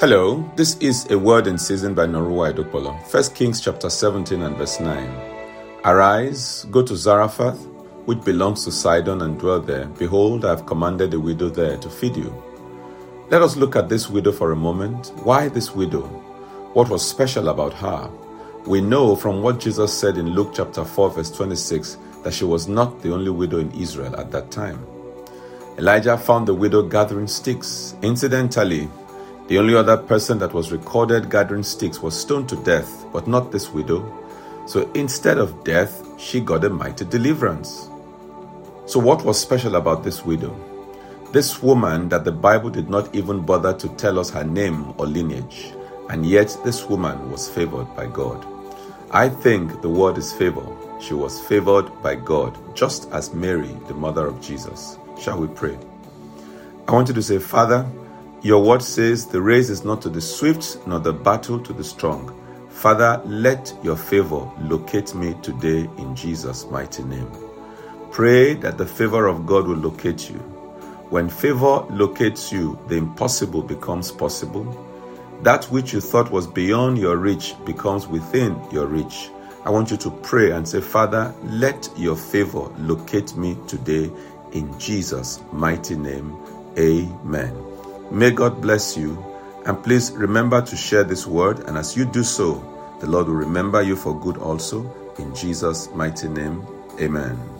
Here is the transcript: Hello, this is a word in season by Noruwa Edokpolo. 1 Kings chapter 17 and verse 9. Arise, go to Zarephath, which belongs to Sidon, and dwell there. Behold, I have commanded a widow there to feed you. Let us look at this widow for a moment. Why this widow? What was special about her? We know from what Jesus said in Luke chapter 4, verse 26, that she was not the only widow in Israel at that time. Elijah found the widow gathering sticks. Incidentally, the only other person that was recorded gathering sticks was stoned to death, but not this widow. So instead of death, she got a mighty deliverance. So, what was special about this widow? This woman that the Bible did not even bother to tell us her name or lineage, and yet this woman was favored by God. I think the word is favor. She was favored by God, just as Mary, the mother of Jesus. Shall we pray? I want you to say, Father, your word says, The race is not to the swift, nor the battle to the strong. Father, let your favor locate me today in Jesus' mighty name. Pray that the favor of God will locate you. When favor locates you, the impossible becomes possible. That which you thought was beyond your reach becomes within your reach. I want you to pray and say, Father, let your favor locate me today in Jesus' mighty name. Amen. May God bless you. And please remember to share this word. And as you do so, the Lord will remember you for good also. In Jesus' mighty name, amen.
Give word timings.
Hello, 0.00 0.50
this 0.56 0.78
is 0.78 1.10
a 1.10 1.18
word 1.18 1.46
in 1.46 1.58
season 1.58 1.92
by 1.92 2.06
Noruwa 2.06 2.54
Edokpolo. 2.54 2.96
1 3.12 3.34
Kings 3.34 3.60
chapter 3.60 3.90
17 3.90 4.40
and 4.40 4.56
verse 4.56 4.80
9. 4.80 5.14
Arise, 5.84 6.64
go 6.70 6.82
to 6.82 6.96
Zarephath, 6.96 7.66
which 8.06 8.24
belongs 8.24 8.64
to 8.64 8.72
Sidon, 8.72 9.20
and 9.20 9.38
dwell 9.38 9.60
there. 9.60 9.84
Behold, 9.98 10.46
I 10.46 10.56
have 10.56 10.64
commanded 10.64 11.12
a 11.12 11.20
widow 11.20 11.50
there 11.50 11.76
to 11.76 11.90
feed 11.90 12.16
you. 12.16 12.32
Let 13.28 13.42
us 13.42 13.58
look 13.58 13.76
at 13.76 13.90
this 13.90 14.08
widow 14.08 14.32
for 14.32 14.52
a 14.52 14.56
moment. 14.56 15.12
Why 15.22 15.48
this 15.48 15.74
widow? 15.74 16.06
What 16.72 16.88
was 16.88 17.06
special 17.06 17.50
about 17.50 17.74
her? 17.74 18.10
We 18.64 18.80
know 18.80 19.14
from 19.14 19.42
what 19.42 19.60
Jesus 19.60 19.92
said 19.92 20.16
in 20.16 20.30
Luke 20.30 20.52
chapter 20.54 20.82
4, 20.82 21.10
verse 21.10 21.30
26, 21.30 21.98
that 22.24 22.32
she 22.32 22.46
was 22.46 22.68
not 22.68 23.02
the 23.02 23.12
only 23.12 23.32
widow 23.32 23.58
in 23.58 23.70
Israel 23.72 24.18
at 24.18 24.30
that 24.30 24.50
time. 24.50 24.82
Elijah 25.76 26.16
found 26.16 26.48
the 26.48 26.54
widow 26.54 26.82
gathering 26.82 27.26
sticks. 27.26 27.94
Incidentally, 28.00 28.88
the 29.50 29.58
only 29.58 29.74
other 29.74 29.96
person 29.96 30.38
that 30.38 30.54
was 30.54 30.70
recorded 30.70 31.28
gathering 31.28 31.64
sticks 31.64 32.00
was 32.00 32.16
stoned 32.16 32.48
to 32.48 32.56
death, 32.62 33.04
but 33.12 33.26
not 33.26 33.50
this 33.50 33.70
widow. 33.70 34.00
So 34.64 34.88
instead 34.92 35.38
of 35.38 35.64
death, 35.64 36.06
she 36.20 36.40
got 36.40 36.64
a 36.64 36.70
mighty 36.70 37.04
deliverance. 37.04 37.90
So, 38.86 39.00
what 39.00 39.24
was 39.24 39.40
special 39.40 39.74
about 39.74 40.04
this 40.04 40.24
widow? 40.24 40.54
This 41.32 41.60
woman 41.64 42.08
that 42.10 42.22
the 42.22 42.30
Bible 42.30 42.70
did 42.70 42.88
not 42.88 43.12
even 43.12 43.40
bother 43.40 43.74
to 43.74 43.88
tell 43.96 44.20
us 44.20 44.30
her 44.30 44.44
name 44.44 44.94
or 44.98 45.06
lineage, 45.08 45.72
and 46.10 46.24
yet 46.24 46.56
this 46.64 46.88
woman 46.88 47.32
was 47.32 47.50
favored 47.50 47.92
by 47.96 48.06
God. 48.06 48.46
I 49.10 49.28
think 49.28 49.82
the 49.82 49.90
word 49.90 50.16
is 50.16 50.32
favor. 50.32 50.64
She 51.00 51.14
was 51.14 51.40
favored 51.40 51.90
by 52.04 52.14
God, 52.14 52.56
just 52.76 53.10
as 53.10 53.34
Mary, 53.34 53.76
the 53.88 53.94
mother 53.94 54.28
of 54.28 54.40
Jesus. 54.40 54.96
Shall 55.20 55.40
we 55.40 55.48
pray? 55.48 55.76
I 56.86 56.92
want 56.92 57.08
you 57.08 57.14
to 57.14 57.22
say, 57.22 57.40
Father, 57.40 57.84
your 58.42 58.62
word 58.62 58.82
says, 58.82 59.26
The 59.26 59.40
race 59.40 59.68
is 59.68 59.84
not 59.84 60.00
to 60.02 60.08
the 60.08 60.20
swift, 60.20 60.78
nor 60.86 60.98
the 60.98 61.12
battle 61.12 61.58
to 61.60 61.72
the 61.72 61.84
strong. 61.84 62.34
Father, 62.70 63.20
let 63.26 63.74
your 63.82 63.96
favor 63.96 64.50
locate 64.62 65.14
me 65.14 65.34
today 65.42 65.88
in 65.98 66.16
Jesus' 66.16 66.66
mighty 66.70 67.02
name. 67.02 67.30
Pray 68.10 68.54
that 68.54 68.78
the 68.78 68.86
favor 68.86 69.26
of 69.26 69.46
God 69.46 69.68
will 69.68 69.76
locate 69.76 70.30
you. 70.30 70.38
When 71.10 71.28
favor 71.28 71.84
locates 71.90 72.50
you, 72.50 72.78
the 72.88 72.96
impossible 72.96 73.62
becomes 73.62 74.10
possible. 74.10 74.64
That 75.42 75.66
which 75.66 75.92
you 75.92 76.00
thought 76.00 76.30
was 76.30 76.46
beyond 76.46 76.98
your 76.98 77.16
reach 77.16 77.54
becomes 77.66 78.06
within 78.06 78.58
your 78.70 78.86
reach. 78.86 79.30
I 79.64 79.70
want 79.70 79.90
you 79.90 79.98
to 79.98 80.10
pray 80.22 80.52
and 80.52 80.66
say, 80.66 80.80
Father, 80.80 81.34
let 81.44 81.90
your 81.96 82.16
favor 82.16 82.70
locate 82.78 83.36
me 83.36 83.58
today 83.66 84.10
in 84.52 84.78
Jesus' 84.78 85.40
mighty 85.52 85.96
name. 85.96 86.34
Amen. 86.78 87.79
May 88.10 88.30
God 88.32 88.60
bless 88.60 88.96
you. 88.96 89.24
And 89.66 89.82
please 89.82 90.10
remember 90.12 90.62
to 90.62 90.76
share 90.76 91.04
this 91.04 91.26
word. 91.26 91.60
And 91.68 91.76
as 91.78 91.96
you 91.96 92.04
do 92.04 92.24
so, 92.24 92.64
the 93.00 93.06
Lord 93.06 93.26
will 93.26 93.34
remember 93.34 93.82
you 93.82 93.94
for 93.94 94.18
good 94.18 94.36
also. 94.38 94.82
In 95.18 95.34
Jesus' 95.34 95.90
mighty 95.94 96.28
name, 96.28 96.66
amen. 97.00 97.59